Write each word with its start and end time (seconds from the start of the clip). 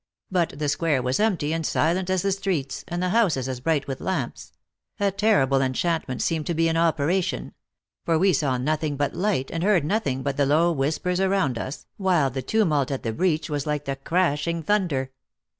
But 0.31 0.57
the 0.57 0.67
square 0.67 0.99
was 1.03 1.19
empty 1.19 1.53
and 1.53 1.63
silent 1.63 2.09
as 2.09 2.23
the 2.23 2.31
streets, 2.31 2.83
and 2.87 3.03
the 3.03 3.09
houses 3.09 3.47
as 3.47 3.59
bright 3.59 3.85
with 3.87 4.01
lamps; 4.01 4.51
a 4.99 5.11
terrible 5.11 5.61
enchantment 5.61 6.23
seemed 6.23 6.47
to 6.47 6.55
be 6.55 6.67
in 6.67 6.75
operation; 6.75 7.53
for 8.03 8.17
we 8.17 8.33
saw 8.33 8.57
nothing 8.57 8.97
but 8.97 9.13
light, 9.13 9.51
and 9.51 9.61
heard 9.61 9.85
nothing 9.85 10.23
but 10.23 10.37
the 10.37 10.47
low 10.47 10.71
whispers 10.71 11.19
around 11.19 11.59
us, 11.59 11.85
while 11.97 12.31
the 12.31 12.41
tumult 12.41 12.89
at 12.89 13.03
the 13.03 13.13
breach 13.13 13.47
was 13.47 13.67
like 13.67 13.85
the 13.85 13.95
crashing 13.95 14.63
thun 14.63 14.87
der. 14.87 15.11